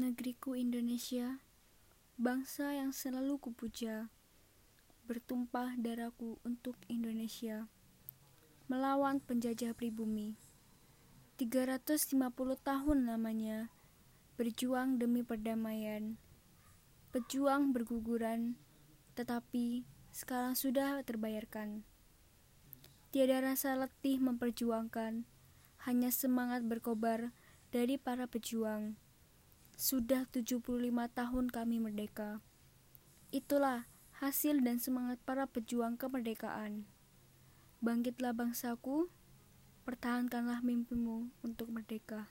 [0.00, 1.44] Negeriku Indonesia,
[2.16, 4.08] bangsa yang selalu kupuja,
[5.04, 7.68] bertumpah darahku untuk Indonesia,
[8.64, 10.40] melawan penjajah pribumi.
[11.36, 12.16] 350
[12.64, 13.68] tahun lamanya,
[14.40, 16.16] berjuang demi perdamaian,
[17.12, 18.56] pejuang berguguran,
[19.20, 19.84] tetapi
[20.16, 21.84] sekarang sudah terbayarkan.
[23.12, 25.28] Tiada rasa letih memperjuangkan,
[25.84, 27.36] hanya semangat berkobar
[27.68, 28.96] dari para pejuang
[29.80, 30.60] sudah 75
[30.92, 32.44] tahun kami merdeka.
[33.32, 33.88] Itulah
[34.20, 36.84] hasil dan semangat para pejuang kemerdekaan.
[37.80, 39.08] Bangkitlah bangsaku,
[39.88, 42.28] pertahankanlah mimpimu untuk merdeka.